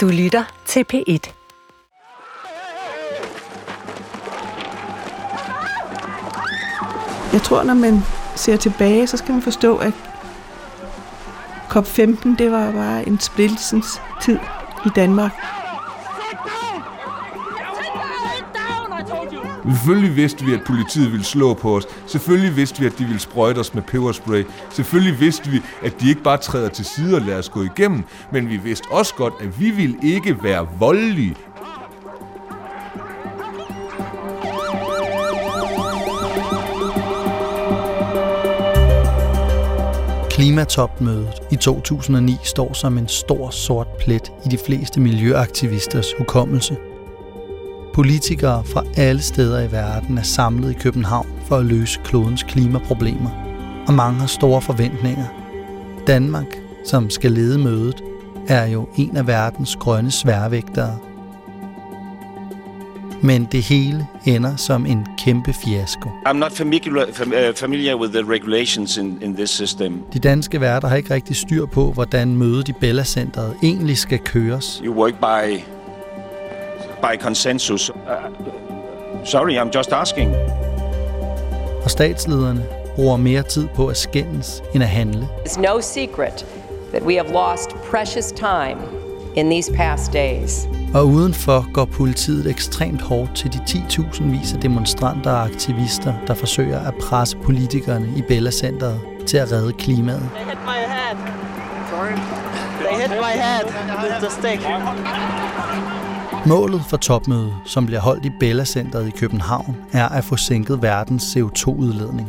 [0.00, 1.32] Du lytter til P1.
[7.32, 8.00] Jeg tror, når man
[8.36, 9.92] ser tilbage, så skal man forstå, at
[11.70, 14.38] COP15, det var bare en splittelsens tid
[14.86, 15.32] i Danmark.
[19.68, 21.86] Selvfølgelig vidste vi, at politiet ville slå på os.
[22.06, 24.44] Selvfølgelig vidste vi, at de ville sprøjte os med peberspray.
[24.70, 28.04] Selvfølgelig vidste vi, at de ikke bare træder til side og lader os gå igennem.
[28.32, 31.36] Men vi vidste også godt, at vi ville ikke være voldelige.
[40.30, 46.76] Klimatopmødet i 2009 står som en stor sort plet i de fleste miljøaktivisters hukommelse.
[47.94, 53.30] Politikere fra alle steder i verden er samlet i København for at løse klodens klimaproblemer,
[53.86, 55.26] og mange har store forventninger.
[56.06, 58.02] Danmark, som skal lede mødet,
[58.48, 60.98] er jo en af verdens grønne sværvægtere–
[63.22, 66.08] men det hele ender som en kæmpe fiasko.
[66.26, 67.06] I'm not familiar,
[67.56, 70.02] familiar with the regulations in, in this system.
[70.12, 74.18] De danske værter har ikke rigtig styr på, hvordan mødet i Bella Centeret egentlig skal
[74.18, 74.82] køres.
[74.84, 75.60] You work by,
[77.00, 77.90] by consensus.
[77.90, 77.94] Uh,
[79.24, 80.34] sorry, I'm just asking.
[81.84, 85.28] Og statslederne bruger mere tid på at skændes end at handle.
[85.46, 86.46] It's no secret
[86.92, 88.78] that we have lost precious time
[89.36, 90.68] in these past days.
[90.94, 96.34] Og udenfor går politiet ekstremt hårdt til de 10.000 vis af demonstranter og aktivister, der
[96.34, 100.30] forsøger at presse politikerne i Bella Centeret til at redde klimaet.
[100.34, 101.16] They hit my head.
[101.90, 102.16] Sorry?
[102.80, 103.64] They hit my head
[104.02, 104.60] with the stick.
[106.46, 110.82] Målet for topmødet, som bliver holdt i Bella Centeret i København, er at få sænket
[110.82, 112.28] verdens CO2-udledning.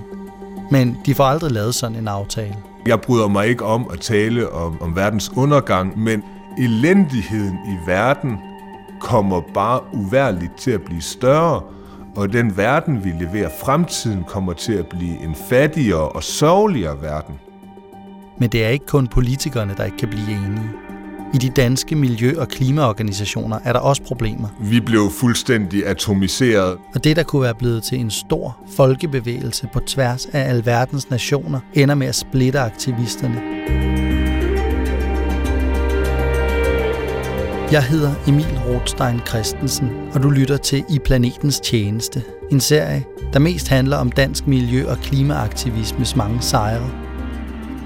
[0.71, 2.55] Men de får aldrig lavet sådan en aftale.
[2.85, 6.23] Jeg bryder mig ikke om at tale om, om verdens undergang, men
[6.57, 8.37] elendigheden i verden
[8.99, 11.61] kommer bare uværligt til at blive større,
[12.15, 17.35] og den verden, vi leverer fremtiden, kommer til at blive en fattigere og sørgeligere verden.
[18.39, 20.90] Men det er ikke kun politikerne, der ikke kan blive enige.
[21.33, 24.47] I de danske miljø- og klimaorganisationer er der også problemer.
[24.59, 26.77] Vi blev fuldstændig atomiseret.
[26.95, 31.59] Og det, der kunne være blevet til en stor folkebevægelse på tværs af alverdens nationer,
[31.73, 33.41] ender med at splitte aktivisterne.
[37.71, 42.23] Jeg hedder Emil Rothstein Christensen, og du lytter til I Planetens Tjeneste.
[42.51, 46.89] En serie, der mest handler om dansk miljø- og klimaaktivismes mange sejre.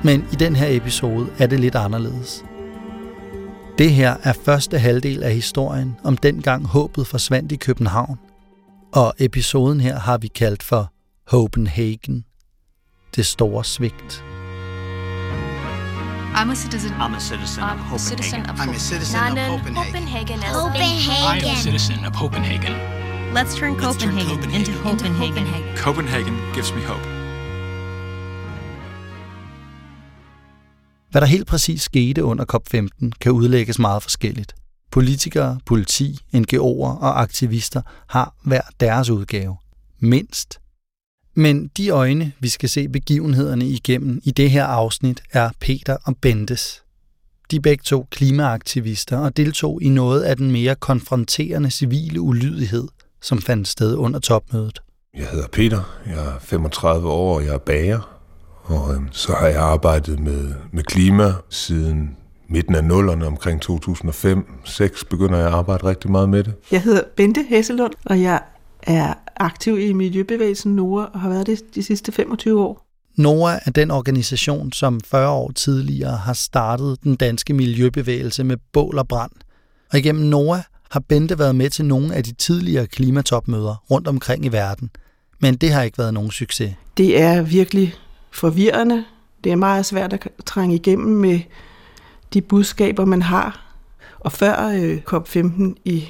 [0.03, 2.44] Men i den her episode er det lidt anderledes.
[3.77, 8.19] Det her er første halvdel af historien om dengang håbet forsvandt i København.
[8.93, 10.91] Og episoden her har vi kaldt for
[11.29, 12.25] Copenhagen.
[13.15, 14.23] Det store svigt.
[16.35, 16.91] I'm a citizen.
[16.91, 17.99] I'm a citizen I'm of a Copenhagen.
[17.99, 19.75] citizen of I'm a citizen of Copenhagen.
[19.75, 20.39] Copenhagen.
[20.39, 22.73] is- I am a citizen of Copenhagen.
[23.37, 25.45] Let's turn Copenhagen, Copenhagen into into Copenhagen.
[25.77, 27.14] Copenhagen gives me hope.
[31.15, 34.55] Hvad der helt præcis skete under COP15 kan udlægges meget forskelligt.
[34.91, 39.57] Politikere, politi, NGO'er og aktivister har hver deres udgave.
[39.99, 40.59] Mindst.
[41.35, 46.17] Men de øjne, vi skal se begivenhederne igennem i det her afsnit, er Peter og
[46.21, 46.83] Bentes.
[47.51, 52.87] De begge to klimaaktivister og deltog i noget af den mere konfronterende civile ulydighed,
[53.21, 54.79] som fandt sted under topmødet.
[55.17, 58.14] Jeg hedder Peter, jeg er 35 år, og jeg er bager.
[58.65, 62.17] Og øhm, så har jeg arbejdet med, med klima siden
[62.49, 66.53] midten af nullerne, omkring 2005-2006 begynder jeg at arbejde rigtig meget med det.
[66.71, 68.41] Jeg hedder Bente Hesselund, og jeg
[68.83, 72.85] er aktiv i Miljøbevægelsen NOA og har været det de sidste 25 år.
[73.17, 78.97] NOA er den organisation, som 40 år tidligere har startet den danske miljøbevægelse med bål
[78.97, 79.31] og brand.
[79.91, 80.61] Og igennem NOA
[80.91, 84.89] har Bente været med til nogle af de tidligere klimatopmøder rundt omkring i verden.
[85.39, 86.73] Men det har ikke været nogen succes.
[86.97, 87.95] Det er virkelig
[88.35, 89.05] forvirrende.
[89.43, 91.39] Det er meget svært at trænge igennem med
[92.33, 93.65] de budskaber, man har.
[94.19, 96.09] Og før øh, COP15 i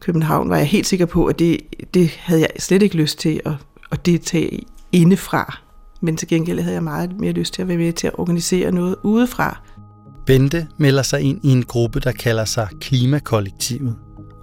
[0.00, 1.60] København var jeg helt sikker på, at det,
[1.94, 3.52] det havde jeg slet ikke lyst til at,
[3.92, 5.58] at deltage indefra.
[6.00, 8.72] Men til gengæld havde jeg meget mere lyst til at være med til at organisere
[8.72, 9.60] noget udefra.
[10.26, 13.96] Bente melder sig ind i en gruppe, der kalder sig Klimakollektivet.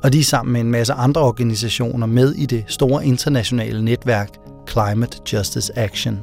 [0.04, 4.30] Og de er sammen med en masse andre organisationer med i det store internationale netværk
[4.70, 6.20] Climate Justice Action.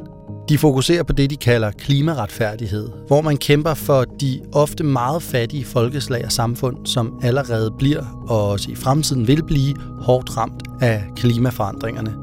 [0.49, 5.65] De fokuserer på det, de kalder klimaretfærdighed, hvor man kæmper for de ofte meget fattige
[5.65, 11.05] folkeslag og samfund, som allerede bliver og også i fremtiden vil blive hårdt ramt af
[11.17, 12.15] klimaforandringerne.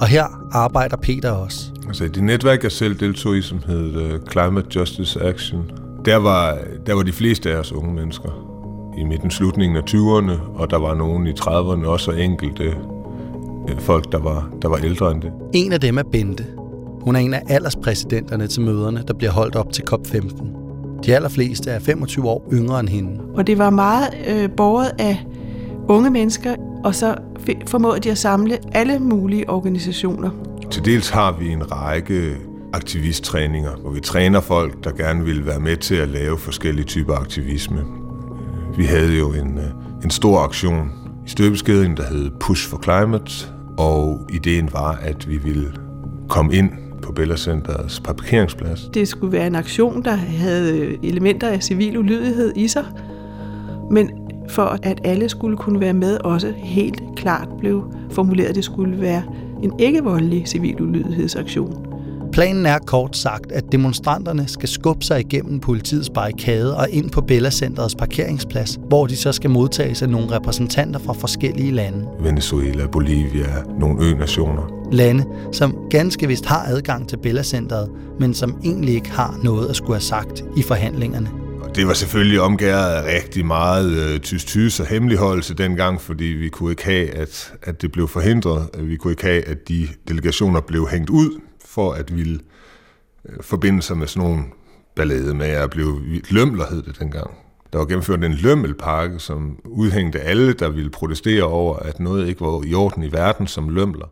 [0.00, 1.70] Og her arbejder Peter også.
[1.86, 5.70] Altså det netværk, jeg selv deltog i, som hed uh, Climate Justice Action,
[6.04, 8.28] der var, der var de fleste af os unge mennesker
[8.98, 12.64] i midten slutningen af 20'erne, og der var nogen i 30'erne også, og enkelte
[13.68, 15.32] øh, folk, der var, der var ældre end det.
[15.54, 16.46] En af dem er Bente.
[17.00, 20.46] Hun er en af alderspræsidenterne til møderne, der bliver holdt op til COP15.
[21.06, 23.20] De allerfleste er 25 år yngre end hende.
[23.34, 25.26] Og det var meget øh, borget af
[25.88, 27.14] unge mennesker, og så
[27.66, 30.30] formåede de at samle alle mulige organisationer.
[30.70, 32.36] Til dels har vi en række
[32.72, 37.14] aktivisttræninger, hvor vi træner folk, der gerne vil være med til at lave forskellige typer
[37.14, 37.84] aktivisme.
[38.76, 39.64] Vi havde jo en, øh,
[40.04, 40.90] en stor aktion
[41.26, 43.32] i støbeskeden, der hed Push for Climate,
[43.78, 45.72] og ideen var, at vi ville
[46.28, 46.70] komme ind
[47.02, 48.90] på Bella Centers parkeringsplads.
[48.94, 52.84] Det skulle være en aktion, der havde øh, elementer af civil ulydighed i sig,
[53.90, 54.10] men
[54.48, 59.00] for at alle skulle kunne være med, også helt klart blev formuleret, at det skulle
[59.00, 59.22] være
[59.62, 61.89] en ikke-voldelig civil ulydighedsaktion.
[62.32, 67.20] Planen er kort sagt, at demonstranterne skal skubbe sig igennem politiets barrikade og ind på
[67.20, 72.08] Bella Centerets parkeringsplads, hvor de så skal modtages af nogle repræsentanter fra forskellige lande.
[72.20, 74.88] Venezuela, Bolivia, nogle ø-nationer.
[74.92, 77.90] Lande, som ganske vist har adgang til Bella Centeret,
[78.20, 81.28] men som egentlig ikke har noget at skulle have sagt i forhandlingerne.
[81.74, 86.70] Det var selvfølgelig omgæret af rigtig meget øh, tys-tys og hemmeligholdelse dengang, fordi vi kunne
[86.70, 88.68] ikke have, at, at det blev forhindret.
[88.78, 92.40] Vi kunne ikke have, at de delegationer blev hængt ud for at ville
[93.28, 94.44] øh, forbinde sig med sådan nogle
[94.96, 97.30] ballade med at blive lømler, hed det dengang.
[97.72, 102.40] Der var gennemført en lømmelpakke, som udhængte alle, der ville protestere over, at noget ikke
[102.40, 104.06] var i orden i verden som lømler.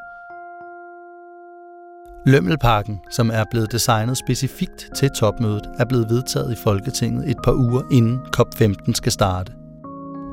[2.27, 7.53] Lømmelpakken, som er blevet designet specifikt til topmødet, er blevet vedtaget i Folketinget et par
[7.53, 9.53] uger inden COP15 skal starte.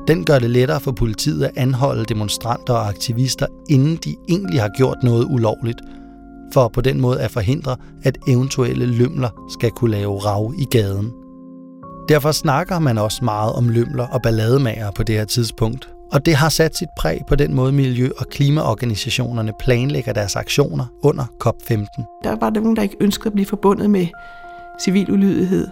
[0.08, 4.70] Den gør det lettere for politiet at anholde demonstranter og aktivister, inden de egentlig har
[4.76, 5.80] gjort noget ulovligt,
[6.56, 11.12] for på den måde at forhindre, at eventuelle lømler skal kunne lave rav i gaden.
[12.08, 16.34] Derfor snakker man også meget om lømler og ballademager på det her tidspunkt, og det
[16.34, 22.20] har sat sit præg på den måde miljø- og klimaorganisationerne planlægger deres aktioner under COP15.
[22.24, 24.06] Der var der nogen, der ikke ønskede at blive forbundet med
[24.80, 25.68] civil ulydighed,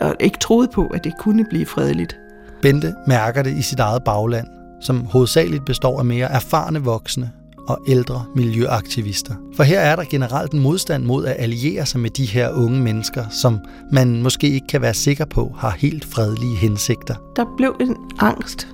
[0.00, 2.16] og ikke troede på, at det kunne blive fredeligt.
[2.62, 4.46] Bente mærker det i sit eget bagland,
[4.80, 7.30] som hovedsageligt består af mere erfarne voksne
[7.68, 9.34] og ældre miljøaktivister.
[9.56, 12.80] For her er der generelt en modstand mod at alliere sig med de her unge
[12.80, 13.60] mennesker, som
[13.92, 17.14] man måske ikke kan være sikker på har helt fredelige hensigter.
[17.36, 18.68] Der blev en angst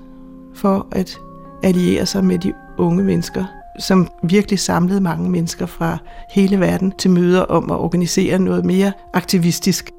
[0.55, 1.19] for at
[1.63, 3.45] alliere sig med de unge mennesker,
[3.81, 5.99] som virkelig samlede mange mennesker fra
[6.31, 9.91] hele verden til møder om at organisere noget mere aktivistisk.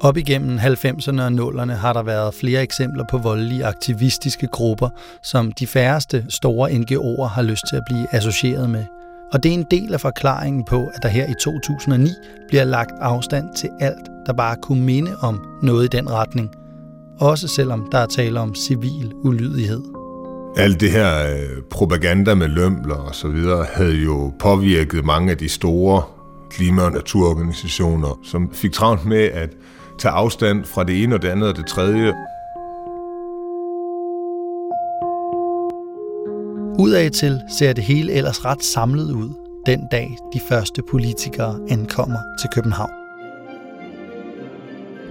[0.00, 4.88] Op igennem 90'erne og 0'erne har der været flere eksempler på voldelige aktivistiske grupper,
[5.22, 8.84] som de færreste store NGO'er har lyst til at blive associeret med.
[9.32, 12.10] Og det er en del af forklaringen på, at der her i 2009
[12.48, 16.50] bliver lagt afstand til alt, der bare kunne minde om noget i den retning.
[17.20, 19.82] Også selvom der er tale om civil ulydighed.
[20.56, 25.38] Alt det her øh, propaganda med lømler og så videre havde jo påvirket mange af
[25.38, 26.02] de store
[26.50, 29.50] klima- og naturorganisationer, som fik travlt med at
[29.98, 32.14] tage afstand fra det ene og det andet og det tredje.
[36.78, 39.34] Udad til ser det hele ellers ret samlet ud
[39.66, 42.90] den dag de første politikere ankommer til København.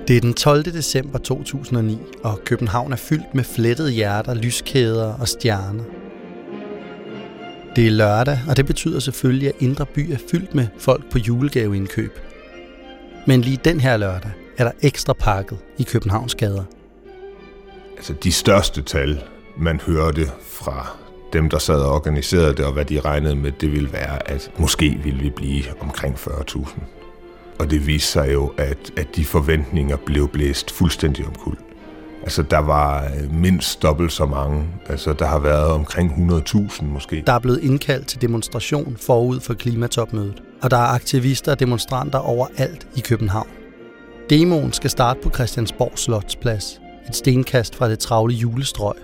[0.08, 0.64] Det er den 12.
[0.64, 5.84] december 2009, og København er fyldt med flettede hjerter, lyskæder og stjerner.
[7.76, 11.18] Det er lørdag, og det betyder selvfølgelig, at Indre By er fyldt med folk på
[11.18, 12.12] julegaveindkøb.
[13.28, 16.64] Men lige den her lørdag er der ekstra pakket i Københavns gader.
[17.98, 19.24] Altså de største tal,
[19.58, 20.98] man hørte fra
[21.34, 24.52] dem, der sad og organiserede det, og hvad de regnede med, det ville være, at
[24.58, 26.68] måske ville vi blive omkring 40.000.
[27.60, 31.58] Og det viste sig jo, at, at de forventninger blev blæst fuldstændig omkuld.
[32.24, 34.64] Altså, der var øh, mindst dobbelt så mange.
[34.90, 37.24] Altså, der har været omkring 100.000 måske.
[37.28, 42.20] Der er blevet indkaldt til demonstration forud for klimatopmødet, og der er aktivister og demonstranter
[42.20, 43.57] overalt i København.
[44.30, 48.96] Demoen skal starte på Christiansborg Slotsplads, et stenkast fra det travle julestrøg.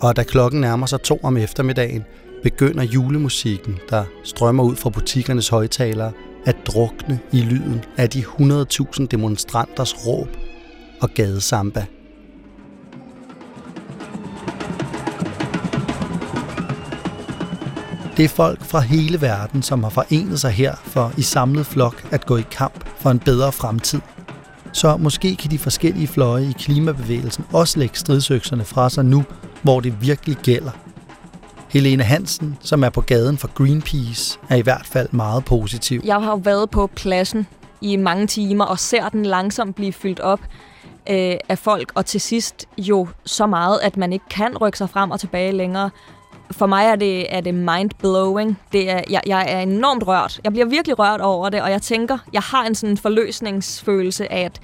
[0.00, 2.04] Og da klokken nærmer sig to om eftermiddagen,
[2.42, 6.12] begynder julemusikken, der strømmer ud fra butikkernes højtalere,
[6.46, 10.28] at drukne i lyden af de 100.000 demonstranters råb
[11.00, 11.86] og gadesamba.
[18.16, 22.06] Det er folk fra hele verden, som har forenet sig her for i samlet flok
[22.10, 24.00] at gå i kamp for en bedre fremtid.
[24.72, 29.24] Så måske kan de forskellige fløje i klimabevægelsen også lægge stridsøkserne fra sig nu,
[29.62, 30.70] hvor det virkelig gælder.
[31.68, 36.00] Helene Hansen, som er på gaden for Greenpeace, er i hvert fald meget positiv.
[36.04, 37.46] Jeg har været på pladsen
[37.80, 40.40] i mange timer og ser den langsomt blive fyldt op
[41.10, 44.90] øh, af folk, og til sidst jo så meget, at man ikke kan rykke sig
[44.90, 45.90] frem og tilbage længere.
[46.52, 48.58] For mig er det, er det mind-blowing.
[48.72, 50.40] Det er, jeg, jeg er enormt rørt.
[50.44, 54.44] Jeg bliver virkelig rørt over det, og jeg tænker, jeg har en sådan forløsningsfølelse af,
[54.44, 54.60] at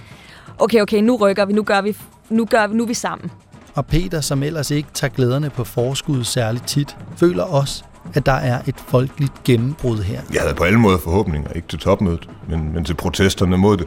[0.58, 1.96] okay, okay, nu rykker vi, nu gør vi,
[2.28, 3.30] nu gør vi, nu er vi sammen.
[3.74, 8.32] Og Peter, som ellers ikke tager glæderne på forskud særligt tit, føler også, at der
[8.32, 10.20] er et folkeligt gennembrud her.
[10.32, 13.86] Jeg havde på alle måder forhåbninger, ikke til topmødet, men, men til protesterne mod det.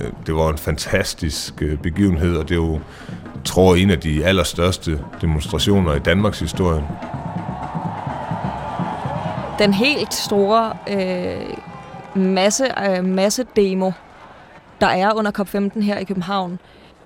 [0.00, 2.80] Øh, Det var en fantastisk øh, begivenhed, og det er jo,
[3.44, 6.84] tror en af de allerstørste demonstrationer i Danmarks historie.
[9.58, 11.56] Den helt store øh,
[12.14, 13.90] masse, øh, masse demo,
[14.80, 16.58] der er under COP15 her i København,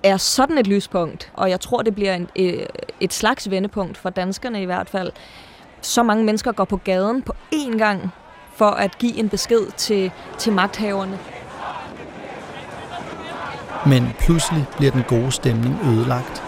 [0.03, 2.67] er sådan et lyspunkt, og jeg tror, det bliver en, øh,
[3.01, 5.13] et slags vendepunkt for danskerne i hvert fald.
[5.81, 8.13] Så mange mennesker går på gaden på én gang
[8.57, 11.19] for at give en besked til, til magthaverne.
[13.87, 16.43] Men pludselig bliver den gode stemning ødelagt.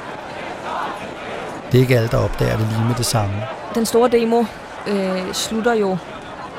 [1.73, 3.35] Det er ikke alle, der opdager det lige med det samme.
[3.75, 4.45] Den store demo
[4.89, 5.97] øh, slutter jo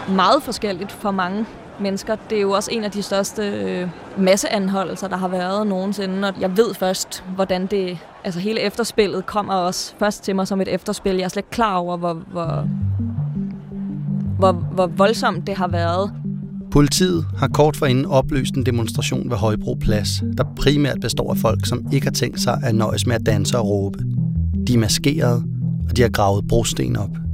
[0.10, 1.46] meget forskelligt for mange
[1.80, 2.16] mennesker.
[2.30, 6.28] Det er jo også en af de største øh, masseanholdelser, der har været nogensinde.
[6.28, 7.98] Og jeg ved først, hvordan det...
[8.24, 11.16] Altså hele efterspillet kommer også først til mig som et efterspil.
[11.16, 12.68] Jeg er slet ikke klar over, hvor, hvor,
[14.38, 16.12] hvor, hvor voldsomt det har været.
[16.72, 21.66] Politiet har kort forinden opløst en demonstration ved Højbro Plads, der primært består af folk,
[21.66, 24.00] som ikke har tænkt sig at nøjes med at danse og råbe.
[24.68, 25.44] De er maskerede,
[25.90, 27.25] og de har gravet brosten op.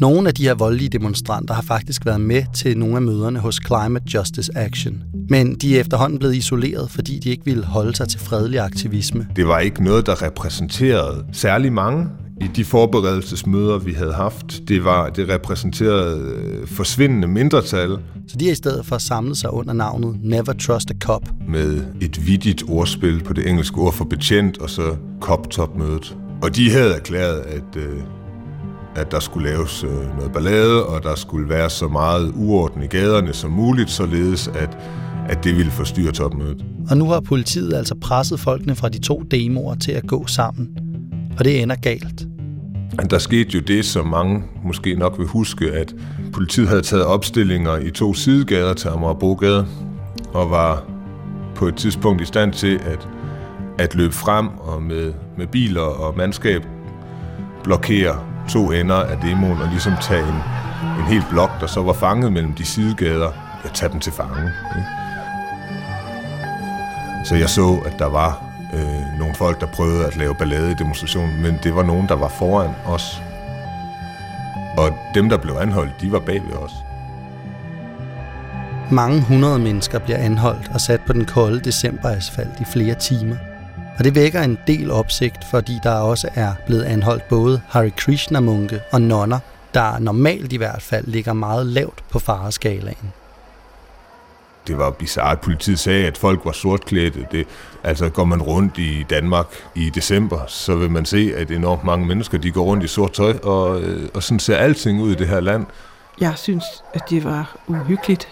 [0.00, 3.60] Nogle af de her voldelige demonstranter har faktisk været med til nogle af møderne hos
[3.66, 5.02] Climate Justice Action.
[5.28, 9.26] Men de er efterhånden blevet isoleret, fordi de ikke ville holde sig til fredelig aktivisme.
[9.36, 12.06] Det var ikke noget, der repræsenterede særlig mange
[12.40, 14.68] i de forberedelsesmøder, vi havde haft.
[14.68, 19.52] Det, var, det repræsenterede øh, forsvindende mindretal Så de har i stedet for samlet sig
[19.52, 21.22] under navnet Never Trust a Cop.
[21.48, 26.16] med et vidigt ordspil på det engelske ord for betjent, og så COP-topmødet.
[26.42, 27.98] Og de havde erklæret, at, øh,
[28.96, 32.86] at der skulle laves øh, noget ballade, og der skulle være så meget uorden i
[32.86, 34.78] gaderne som muligt, således at,
[35.28, 36.64] at det ville forstyrre topmødet.
[36.90, 40.68] Og nu har politiet altså presset folkene fra de to demoer til at gå sammen.
[41.38, 42.26] Og det ender galt.
[43.10, 45.94] Der skete jo det, som mange måske nok vil huske, at
[46.32, 49.66] politiet havde taget opstillinger i to sidegader til Amagerbrogade,
[50.32, 50.84] og var
[51.54, 53.08] på et tidspunkt i stand til at,
[53.78, 56.62] at løbe frem og med, med biler og mandskab
[57.64, 60.40] blokere to ender af demoen og ligesom tage en,
[60.98, 63.32] en hel blok, der så var fanget mellem de sidegader,
[63.64, 64.52] og tage dem til fange.
[64.76, 64.88] Ikke?
[67.24, 68.42] Så jeg så, at der var
[68.74, 72.14] øh, nogle folk, der prøvede at lave ballade i demonstrationen, men det var nogen, der
[72.14, 73.22] var foran os.
[74.76, 76.72] Og dem, der blev anholdt, de var bag ved os.
[78.90, 83.36] Mange hundrede mennesker bliver anholdt og sat på den kolde decemberasfalt i flere timer.
[83.98, 88.80] Og det vækker en del opsigt, fordi der også er blevet anholdt både Hare Krishna-munke
[88.92, 89.38] og nonner,
[89.74, 93.12] der normalt i hvert fald ligger meget lavt på fareskalaen.
[94.66, 95.40] Det var bizarrt.
[95.40, 97.26] Politiet sagde, at folk var sortklædte.
[97.32, 97.46] Det,
[97.84, 102.06] altså går man rundt i Danmark i december, så vil man se, at enormt mange
[102.06, 105.14] mennesker de går rundt i sort tøj, og, øh, og sådan ser alting ud i
[105.14, 105.66] det her land.
[106.20, 106.64] Jeg synes,
[106.94, 108.28] at det var uhyggeligt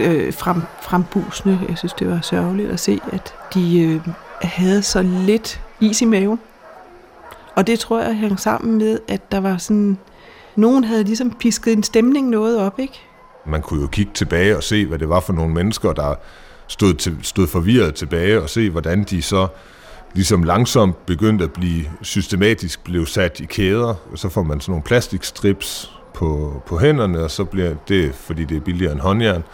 [0.00, 1.58] øh, frem, frembusende.
[1.68, 4.00] Jeg synes, det var sørgeligt at se, at de øh,
[4.46, 6.40] havde så lidt is i maven.
[7.56, 9.98] Og det tror jeg hang sammen med, at der var sådan...
[10.56, 13.00] Nogen havde ligesom pisket en stemning noget op, ikke?
[13.46, 16.14] Man kunne jo kigge tilbage og se, hvad det var for nogle mennesker, der
[16.66, 19.46] stod, til, stod forvirret tilbage, og se, hvordan de så
[20.14, 23.94] ligesom langsomt begyndte at blive systematisk blev sat i kæder.
[24.12, 28.44] Og så får man sådan nogle plastikstrips på, på hænderne, og så bliver det, fordi
[28.44, 29.44] det er billigere end håndjern,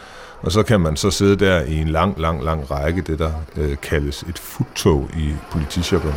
[0.42, 3.32] og så kan man så sidde der i en lang, lang, lang række, det der
[3.56, 6.12] øh, kaldes et futtog i politishoppen.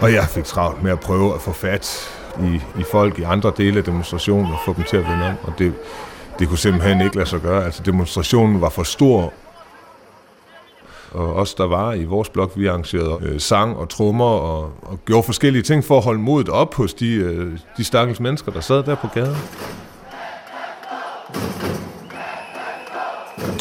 [0.00, 3.52] Og jeg fik travlt med at prøve at få fat i, i folk i andre
[3.56, 5.74] dele af demonstrationen og få dem til at vende om, og det,
[6.38, 7.64] det kunne simpelthen ikke lade sig gøre.
[7.64, 9.32] Altså demonstrationen var for stor,
[11.12, 14.98] og os, der var i vores blok, vi arrangerede øh, sang og trommer og, og
[15.04, 18.60] gjorde forskellige ting for at holde modet op hos de, øh, de stakkels mennesker, der
[18.60, 19.36] sad der på gaden.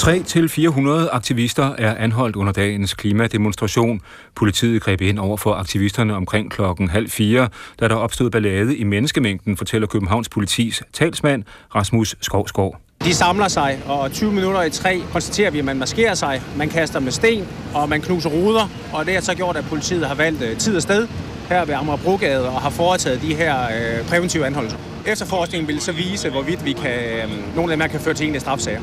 [0.07, 4.01] 300-400 aktivister er anholdt under dagens klimademonstration.
[4.35, 8.83] Politiet greb ind over for aktivisterne omkring klokken halv fire, da der opstod ballade i
[8.83, 11.43] menneskemængden, fortæller Københavns politis talsmand
[11.75, 12.77] Rasmus Skovskov.
[13.03, 16.69] De samler sig, og 20 minutter i tre konstaterer vi, at man maskerer sig, man
[16.69, 20.15] kaster med sten, og man knuser ruder, og det har så gjort, at politiet har
[20.15, 21.07] valgt øh, tid og sted
[21.49, 24.77] her ved Amagerbrogade og har foretaget de her øh, præventive anholdelser.
[25.07, 28.35] Efterforskningen vil så vise, hvorvidt vi kan, øh, nogle af dem kan føre til en
[28.35, 28.81] af strafsager.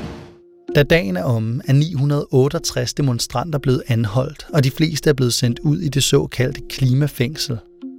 [0.75, 5.59] Da dagen er omme, er 968 demonstranter blevet anholdt, og de fleste er blevet sendt
[5.59, 7.59] ud i det såkaldte klimafængsel.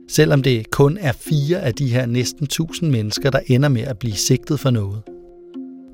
[0.10, 4.00] Selvom det kun er fire af de her næsten 1000 mennesker, der ender med at
[4.00, 5.02] blive sigtet for noget.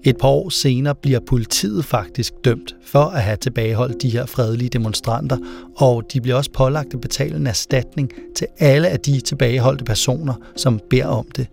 [0.04, 4.70] Et par år senere bliver politiet faktisk dømt for at have tilbageholdt de her fredelige
[4.70, 5.38] demonstranter,
[5.78, 10.34] og de bliver også pålagt at betale en erstatning til alle af de tilbageholdte personer,
[10.56, 11.48] som beder om det.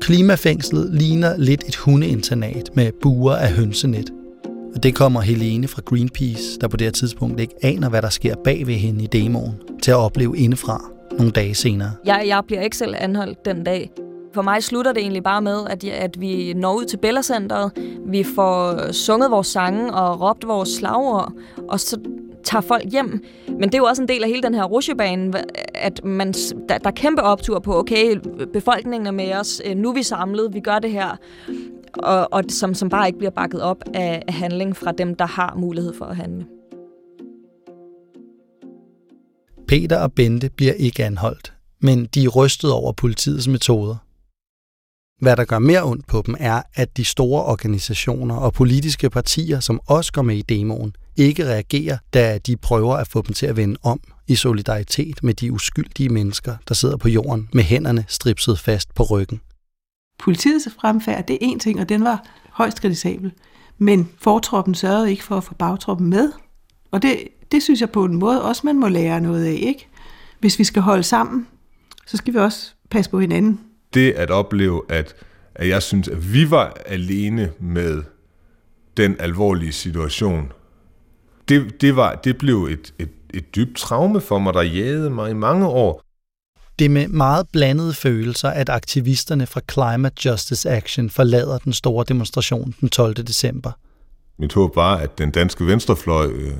[0.00, 4.10] Klimafængslet ligner lidt et hundeinternat med buer af hønsenet.
[4.74, 8.08] Og det kommer Helene fra Greenpeace, der på det her tidspunkt ikke aner, hvad der
[8.08, 11.90] sker bag ved hende i demoen, til at opleve indefra nogle dage senere.
[12.04, 13.90] Jeg, jeg bliver ikke selv anholdt den dag.
[14.34, 17.72] For mig slutter det egentlig bare med, at, at vi når ud til Bellacenteret,
[18.06, 21.32] vi får sunget vores sange og råbt vores slagord,
[21.68, 22.00] og så
[22.44, 23.24] tager folk hjem.
[23.48, 25.32] Men det er jo også en del af hele den her rusjebane,
[25.74, 26.32] at man,
[26.68, 28.16] der, der er kæmpe optur på, okay,
[28.52, 31.16] befolkningen er med os, øh, nu er vi samlet, vi gør det her,
[31.98, 35.26] og, og som, som bare ikke bliver bakket op af, af handling fra dem, der
[35.26, 36.46] har mulighed for at handle.
[39.68, 43.96] Peter og Bente bliver ikke anholdt, men de er rystet over politiets metoder.
[45.18, 49.60] Hvad der gør mere ondt på dem er, at de store organisationer og politiske partier,
[49.60, 53.46] som også går med i demoen, ikke reagerer, da de prøver at få dem til
[53.46, 58.04] at vende om i solidaritet med de uskyldige mennesker, der sidder på jorden med hænderne
[58.08, 59.40] stripset fast på ryggen.
[60.18, 63.32] Politiets fremfærd, det er en ting, og den var højst kritisabel.
[63.78, 66.32] Men fortroppen sørgede ikke for at få bagtroppen med.
[66.90, 67.18] Og det,
[67.52, 69.88] det synes jeg på en måde også, man må lære noget af, ikke?
[70.40, 71.46] Hvis vi skal holde sammen,
[72.06, 73.60] så skal vi også passe på hinanden.
[73.94, 75.14] Det at opleve, at,
[75.54, 78.02] at jeg synes, at vi var alene med
[78.96, 80.52] den alvorlige situation,
[81.48, 85.30] det, det, var, det blev et, et, et dybt traume for mig, der jagede mig
[85.30, 86.02] i mange år.
[86.78, 92.04] Det er med meget blandede følelser, at aktivisterne fra Climate Justice Action forlader den store
[92.08, 93.14] demonstration den 12.
[93.14, 93.72] december.
[94.38, 96.52] Mit håb var, at den danske venstrefløj øh,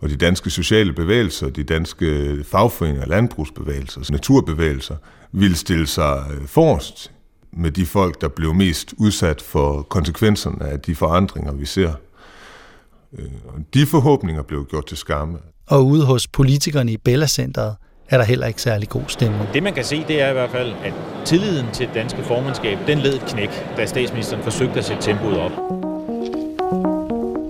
[0.00, 4.96] og de danske sociale bevægelser, de danske fagforeninger, landbrugsbevægelser, naturbevægelser,
[5.32, 7.12] ville stille sig øh, forrest
[7.52, 11.92] med de folk, der blev mest udsat for konsekvenserne af de forandringer, vi ser.
[13.18, 13.24] Øh,
[13.74, 15.38] de forhåbninger blev gjort til skamme.
[15.66, 17.76] Og ude hos politikerne i Bella Centeret
[18.08, 19.48] er der heller ikke særlig god stemning.
[19.52, 20.92] Det man kan se, det er i hvert fald, at
[21.24, 25.38] tilliden til det danske formandskab, den led et knæk, da statsministeren forsøgte at sætte tempoet
[25.38, 25.52] op.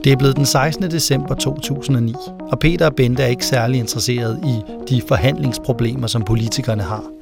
[0.05, 0.91] Det er blevet den 16.
[0.91, 2.15] december 2009,
[2.53, 7.16] og Peter og Bente er ikke særlig interesseret i de forhandlingsproblemer, som politikerne har.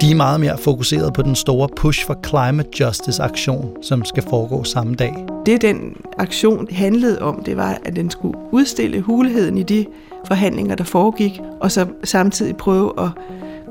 [0.00, 4.22] De er meget mere fokuseret på den store Push for Climate Justice aktion, som skal
[4.22, 5.26] foregå samme dag.
[5.46, 9.86] Det den aktion handlede om, det var, at den skulle udstille hulheden i de
[10.26, 13.08] forhandlinger, der foregik, og så samtidig prøve at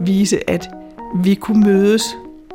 [0.01, 0.69] vise, at
[1.23, 2.03] vi kunne mødes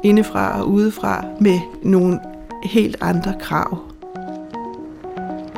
[0.02, 2.18] indefra og udefra med nogle
[2.64, 3.78] helt andre krav.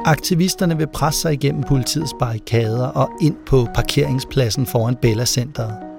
[0.05, 5.92] Aktivisterne vil presse sig igennem politiets barrikader og ind på parkeringspladsen foran Bella Centeret.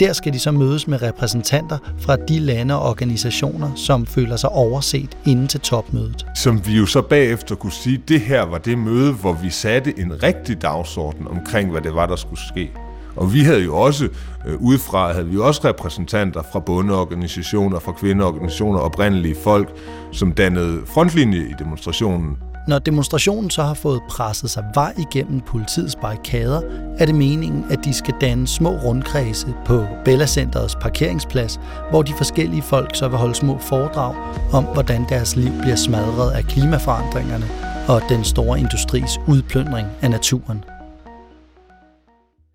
[0.00, 4.50] Der skal de så mødes med repræsentanter fra de lande og organisationer, som føler sig
[4.50, 6.26] overset inden til topmødet.
[6.36, 9.98] Som vi jo så bagefter kunne sige, det her var det møde, hvor vi satte
[9.98, 12.70] en rigtig dagsorden omkring, hvad det var, der skulle ske.
[13.16, 14.08] Og vi havde jo også,
[14.46, 19.68] øh, udefra havde vi jo også repræsentanter fra bondeorganisationer, fra kvindeorganisationer, oprindelige folk,
[20.12, 22.36] som dannede frontlinje i demonstrationen.
[22.68, 26.60] Når demonstrationen så har fået presset sig vej igennem politiets barrikader,
[26.98, 32.12] er det meningen, at de skal danne små rundkredse på Bella Centerets parkeringsplads, hvor de
[32.12, 34.14] forskellige folk så vil holde små foredrag
[34.52, 37.46] om, hvordan deres liv bliver smadret af klimaforandringerne
[37.88, 40.64] og den store industris udplyndring af naturen.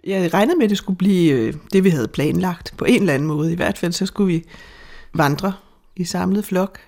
[0.08, 3.14] Jeg regnede med, at det skulle blive øh, det, vi havde planlagt på en eller
[3.14, 3.52] anden måde.
[3.52, 4.44] I hvert fald så skulle vi
[5.14, 5.54] vandre
[5.96, 6.80] i samlet flok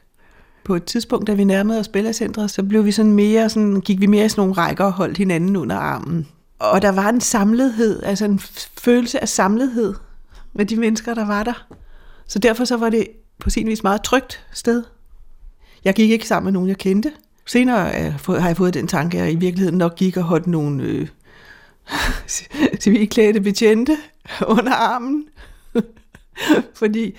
[0.66, 4.02] på et tidspunkt, da vi nærmede os Bellacentret, så blev vi sådan mere, sådan, gik
[4.02, 6.28] vi mere i sådan nogle rækker og holdt hinanden under armen.
[6.60, 8.40] Og der var en samlethed, altså en
[8.78, 9.94] følelse af samlethed
[10.54, 11.68] med de mennesker, der var der.
[12.28, 13.08] Så derfor så var det
[13.40, 14.84] på sin vis meget trygt sted.
[15.84, 17.12] Jeg gik ikke sammen med nogen, jeg kendte.
[17.46, 20.48] Senere øh, har jeg fået den tanke, at jeg i virkeligheden nok gik og holdt
[20.48, 21.08] nogle øh,
[22.82, 23.98] civilklædte betjente
[24.48, 25.26] under armen.
[26.80, 27.16] Fordi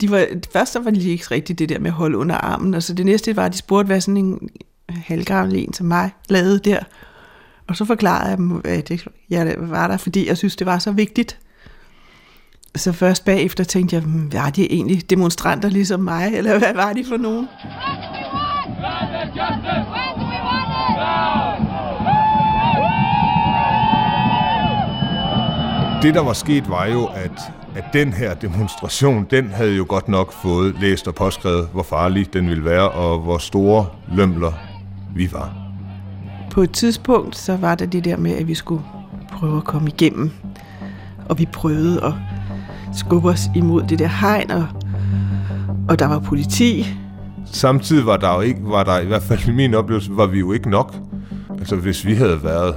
[0.00, 2.74] de var, først så var de ikke rigtigt det der med at holde under armen,
[2.74, 4.50] og så det næste var, at de spurgte, hvad sådan en
[4.88, 6.78] halvgammel en som mig lavede der.
[7.68, 8.90] Og så forklarede jeg dem, at
[9.30, 11.38] jeg var der, fordi jeg synes, det var så vigtigt.
[12.76, 16.92] Så først bagefter tænkte jeg, hmm, var de egentlig demonstranter ligesom mig, eller hvad var
[16.92, 17.48] de for nogen?
[26.02, 30.08] Det, der var sket, var jo, at at den her demonstration, den havde jo godt
[30.08, 34.52] nok fået læst og påskrevet, hvor farlig den ville være, og hvor store lømler
[35.14, 35.54] vi var.
[36.50, 38.82] På et tidspunkt, så var der det der med, at vi skulle
[39.32, 40.30] prøve at komme igennem.
[41.28, 42.12] Og vi prøvede at
[42.94, 44.66] skubbe os imod det der hegn, og,
[45.88, 46.86] og der var politi.
[47.46, 50.38] Samtidig var der jo ikke, var der i hvert fald i min oplevelse, var vi
[50.38, 50.94] jo ikke nok.
[51.58, 52.74] Altså hvis vi havde været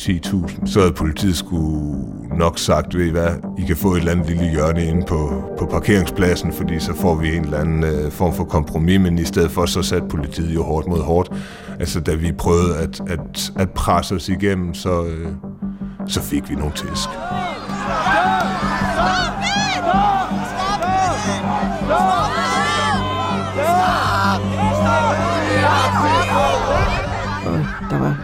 [0.00, 3.28] 10.000, så havde politiet skulle nok sagt, ved I hvad,
[3.58, 7.14] I kan få et eller andet lille hjørne inde på, på parkeringspladsen, fordi så får
[7.14, 10.54] vi en eller anden øh, form for kompromis, men i stedet for, så satte politiet
[10.54, 11.32] jo hårdt mod hårdt.
[11.80, 15.28] Altså da vi prøvede at, at, at presse os igennem, så, øh,
[16.06, 17.08] så fik vi nogle tæsk.
[27.46, 27.58] Og
[27.90, 28.21] der var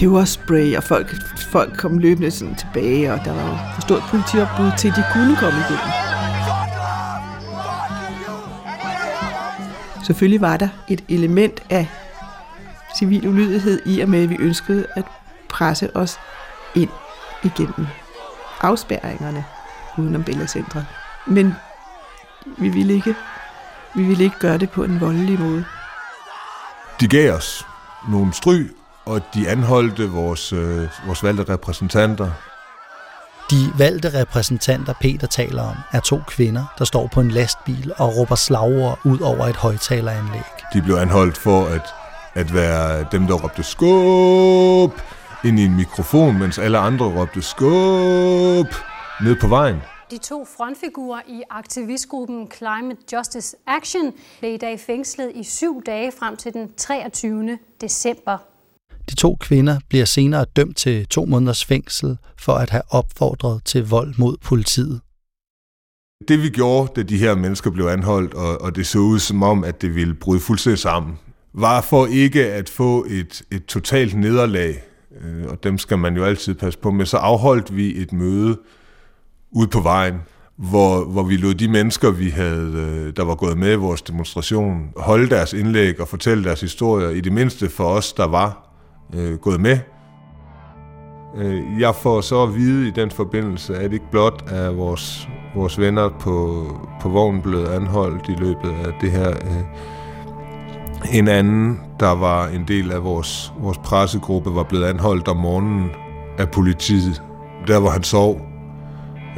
[0.00, 1.14] peberspray, og folk,
[1.50, 5.36] folk kom løbende sådan tilbage, og der var jo for stort politiopbud til, de kunne
[5.36, 5.92] komme igennem.
[10.04, 11.88] Selvfølgelig var der et element af
[12.98, 15.04] civil ulydighed i og med, at vi ønskede at
[15.48, 16.20] presse os
[16.74, 16.90] ind
[17.42, 17.86] igennem
[18.60, 19.44] afspærringerne
[19.98, 20.86] udenom Bellacentret.
[21.26, 21.54] Men
[22.58, 23.14] vi ville ikke,
[23.94, 25.64] vi ville ikke gøre det på en voldelig måde.
[27.00, 27.66] De gav os
[28.08, 32.30] nogle stry, og de anholdte vores, øh, vores valgte repræsentanter.
[33.50, 38.16] De valgte repræsentanter, Peter taler om, er to kvinder, der står på en lastbil og
[38.16, 40.42] råber slagord ud over et højtaleranlæg.
[40.74, 41.94] De blev anholdt for at,
[42.34, 45.00] at være dem, der råbte skub
[45.44, 48.74] ind i en mikrofon, mens alle andre råbte skub
[49.20, 49.76] ned på vejen.
[50.10, 56.12] De to frontfigurer i aktivistgruppen Climate Justice Action blev i dag fængslet i syv dage
[56.12, 57.58] frem til den 23.
[57.80, 58.38] december.
[59.10, 63.88] De to kvinder bliver senere dømt til to måneders fængsel for at have opfordret til
[63.88, 65.00] vold mod politiet.
[66.28, 69.42] Det vi gjorde, da de her mennesker blev anholdt, og, og det så ud som
[69.42, 71.18] om, at det ville bryde fuldstændig sammen,
[71.52, 74.82] var for ikke at få et, et totalt nederlag,
[75.20, 78.58] øh, og dem skal man jo altid passe på med, så afholdt vi et møde
[79.50, 80.14] ude på vejen,
[80.56, 84.02] hvor, hvor vi lod de mennesker, vi havde, øh, der var gået med i vores
[84.02, 88.69] demonstration, holde deres indlæg og fortælle deres historier, i det mindste for os, der var
[89.14, 89.78] øh, gået med.
[91.36, 95.78] Øh, jeg får så at vide i den forbindelse, at ikke blot er vores, vores
[95.78, 96.66] venner på,
[97.00, 99.30] på vognen blevet anholdt i løbet af det her.
[99.30, 99.64] Øh,
[101.12, 105.90] en anden, der var en del af vores, vores pressegruppe, var blevet anholdt om morgenen
[106.38, 107.22] af politiet,
[107.66, 108.40] der hvor han sov,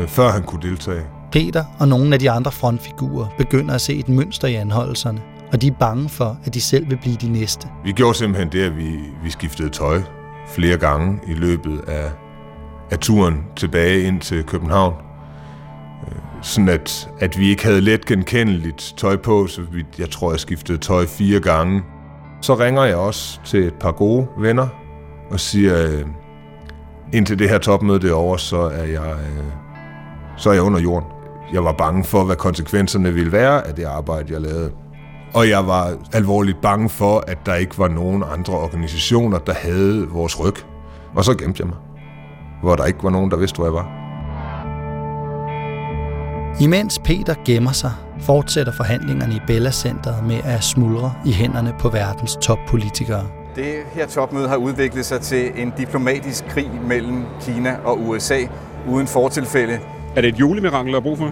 [0.00, 1.02] øh, før han kunne deltage.
[1.32, 5.62] Peter og nogle af de andre frontfigurer begynder at se et mønster i anholdelserne, og
[5.62, 7.68] de er bange for, at de selv vil blive de næste.
[7.84, 8.90] Vi gjorde simpelthen det, at vi,
[9.24, 10.02] vi skiftede tøj
[10.48, 12.10] flere gange i løbet af,
[12.90, 14.94] af turen tilbage ind til København.
[16.08, 20.30] Øh, sådan at, at vi ikke havde let genkendeligt tøj på, så vi, jeg tror,
[20.30, 21.82] jeg skiftede tøj fire gange.
[22.40, 24.68] Så ringer jeg også til et par gode venner
[25.30, 26.04] og siger, øh,
[27.12, 29.44] indtil det her topmøde det er over, så er jeg, øh,
[30.36, 31.08] så er jeg under jorden.
[31.52, 34.81] Jeg var bange for, hvad konsekvenserne ville være af det arbejde, jeg lavede.
[35.34, 40.08] Og jeg var alvorligt bange for, at der ikke var nogen andre organisationer, der havde
[40.08, 40.54] vores ryg.
[41.14, 41.76] Og så gemte jeg mig,
[42.62, 44.02] hvor der ikke var nogen, der vidste, hvor jeg var.
[46.60, 51.88] Imens Peter gemmer sig, fortsætter forhandlingerne i Bella Centeret med at smuldre i hænderne på
[51.88, 53.26] verdens toppolitikere.
[53.56, 58.38] Det her topmøde har udviklet sig til en diplomatisk krig mellem Kina og USA
[58.88, 59.80] uden fortilfælde.
[60.16, 61.30] Er det et julemirakel, der er brug for?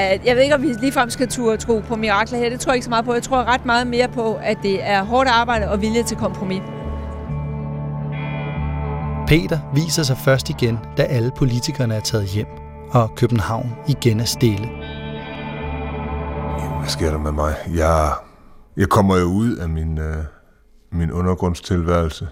[0.00, 2.50] Jeg ved ikke, om vi ligefrem skal turde tro på mirakler her.
[2.50, 3.14] Det tror jeg ikke så meget på.
[3.14, 6.62] Jeg tror ret meget mere på, at det er hårdt arbejde og vilje til kompromis.
[9.28, 12.46] Peter viser sig først igen, da alle politikerne er taget hjem,
[12.90, 14.66] og København igen er stille.
[16.78, 17.54] Hvad sker der med mig?
[17.74, 18.12] Jeg,
[18.76, 20.16] jeg kommer jo ud af min, øh,
[20.92, 22.28] min undergrundstilværelse.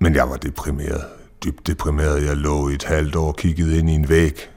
[0.00, 1.04] Men jeg var deprimeret.
[1.44, 2.26] Dybt deprimeret.
[2.26, 4.50] Jeg lå i et halvt år og kiggede ind i en væg.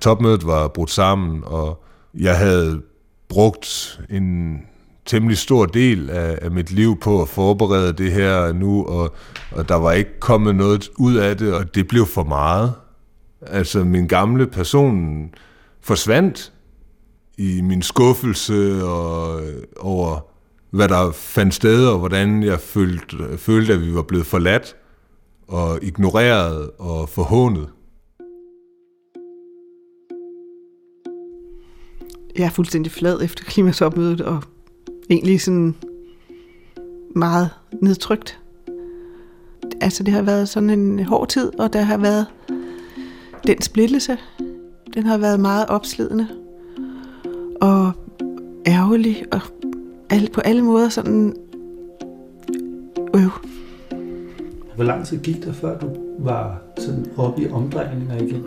[0.00, 1.84] Topmødet var brudt sammen, og
[2.14, 2.82] jeg havde
[3.28, 4.58] brugt en
[5.06, 9.14] temmelig stor del af, af mit liv på at forberede det her nu, og,
[9.50, 12.72] og der var ikke kommet noget ud af det, og det blev for meget.
[13.42, 15.30] Altså, min gamle person
[15.80, 16.52] forsvandt
[17.38, 19.40] i min skuffelse og
[19.80, 20.26] over,
[20.70, 24.76] hvad der fandt sted, og hvordan jeg følte, følte, at vi var blevet forladt
[25.48, 27.68] og ignoreret og forhånet.
[32.38, 34.42] Jeg er fuldstændig flad efter klimatopmødet, og
[35.10, 35.74] egentlig sådan
[37.16, 37.50] meget
[37.82, 38.40] nedtrykt.
[39.80, 42.26] Altså, det har været sådan en hård tid, og der har været
[43.46, 44.18] den splittelse.
[44.94, 46.28] Den har været meget opslidende
[47.60, 47.92] og
[48.66, 49.40] ærgerlig, og
[50.10, 51.36] alle, på alle måder sådan
[54.74, 55.86] Hvor lang tid gik der, før du
[56.18, 58.42] var sådan oppe i omdrejninger igen?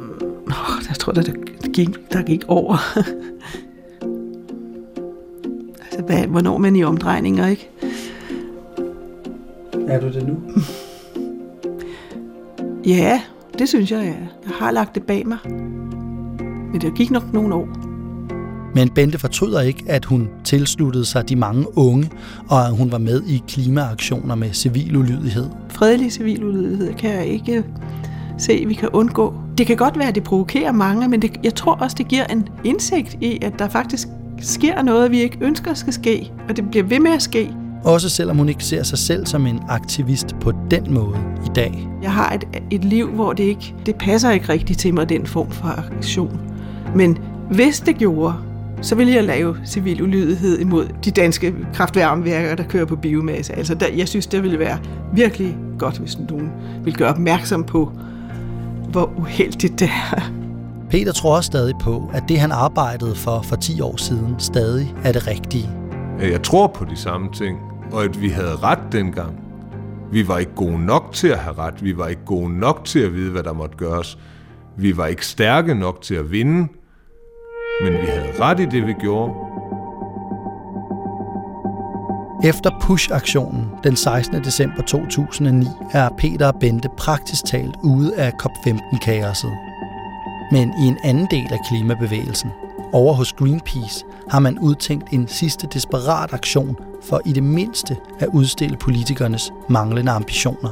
[0.47, 0.55] Nå,
[0.89, 2.77] jeg tror, der, der, gik, der gik over.
[6.05, 7.69] Hvad, hvornår er man i omdrejninger, ikke?
[9.87, 10.37] Er du det nu?
[12.85, 13.21] Ja,
[13.59, 14.27] det synes jeg, jeg er.
[14.45, 15.37] Jeg har lagt det bag mig.
[16.71, 17.67] Men det gik nok nogle år.
[18.75, 22.11] Men Bente fortryder ikke, at hun tilsluttede sig de mange unge,
[22.49, 25.49] og at hun var med i klimaaktioner med civil ulydighed.
[25.69, 27.63] Fredelig civil ulydighed kan jeg ikke
[28.37, 29.33] se, at vi kan undgå.
[29.57, 32.25] Det kan godt være, at det provokerer mange, men det, jeg tror også, det giver
[32.25, 34.07] en indsigt i, at der faktisk
[34.41, 37.53] sker noget, vi ikke ønsker skal ske, og det bliver ved med at ske.
[37.83, 41.87] Også selvom hun ikke ser sig selv som en aktivist på den måde i dag.
[42.01, 45.25] Jeg har et, et liv, hvor det ikke det passer ikke rigtigt til mig, den
[45.25, 46.39] form for aktion.
[46.95, 47.17] Men
[47.51, 48.33] hvis det gjorde,
[48.81, 53.53] så ville jeg lave civil ulydighed imod de danske kraftværmeværker, der kører på biomasse.
[53.53, 54.77] Altså, der, jeg synes, det ville være
[55.13, 56.51] virkelig godt, hvis nogen
[56.83, 57.91] ville gøre opmærksom på,
[58.91, 60.31] hvor uheldigt det er.
[60.91, 64.95] Peter tror også stadig på, at det han arbejdede for for 10 år siden stadig
[65.03, 65.69] er det rigtige.
[66.19, 67.59] Jeg tror på de samme ting,
[67.91, 69.39] og at vi havde ret dengang.
[70.11, 71.83] Vi var ikke gode nok til at have ret.
[71.83, 74.17] Vi var ikke gode nok til at vide, hvad der måtte gøres.
[74.77, 76.67] Vi var ikke stærke nok til at vinde.
[77.83, 79.33] Men vi havde ret i det, vi gjorde.
[82.43, 84.43] Efter push-aktionen den 16.
[84.43, 89.70] december 2009 er Peter og Bente praktisk talt ude af COP15-kaoset.
[90.51, 92.51] Men i en anden del af klimabevægelsen,
[92.93, 98.27] over hos Greenpeace, har man udtænkt en sidste desperat aktion for i det mindste at
[98.27, 100.69] udstille politikernes manglende ambitioner.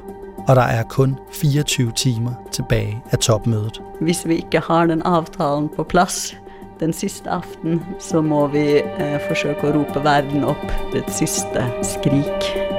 [0.47, 3.81] Og der er kun 24 timer tilbage af topmødet.
[4.01, 6.37] Hvis vi ikke har den aftalen på plads
[6.79, 12.78] den sidste aften, så må vi eh, forsøge at råbe verden op det sidste skrik.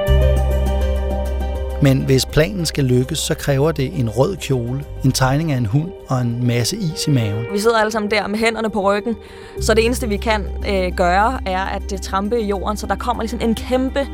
[1.82, 5.66] Men hvis planen skal lykkes, så kræver det en rød kjole, en tegning af en
[5.66, 7.44] hund og en masse is i maven.
[7.52, 9.16] Vi sidder alle sammen der med hænderne på ryggen,
[9.60, 12.94] så det eneste vi kan øh, gøre er at det trampe i jorden, så der
[12.94, 14.06] kommer ligesom en kæmpe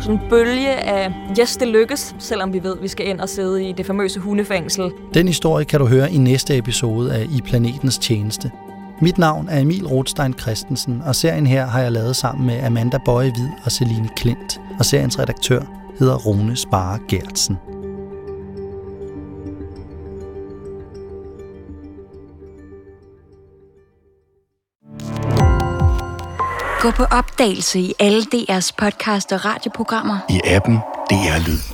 [0.00, 3.68] sådan bølge af yes, det lykkes, selvom vi ved, at vi skal ind og sidde
[3.68, 4.90] i det famøse hundefængsel.
[5.14, 8.50] Den historie kan du høre i næste episode af I Planetens Tjeneste.
[9.00, 12.98] Mit navn er Emil Rothstein Christensen, og serien her har jeg lavet sammen med Amanda
[13.04, 17.56] Bøje Hvid og Celine Klint, og seriens redaktør hedder Rune Spare Gertsen.
[26.80, 30.18] Gå på opdagelse i alle DR's podcast og radioprogrammer.
[30.30, 30.74] I appen
[31.10, 31.73] DR Lyd.